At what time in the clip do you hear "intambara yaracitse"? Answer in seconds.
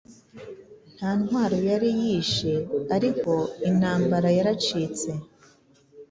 3.69-5.09